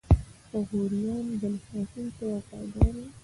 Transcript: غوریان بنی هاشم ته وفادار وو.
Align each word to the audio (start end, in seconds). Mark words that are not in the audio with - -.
غوریان 0.67 1.25
بنی 1.41 1.59
هاشم 1.69 2.07
ته 2.17 2.23
وفادار 2.33 2.93
وو. 2.97 3.07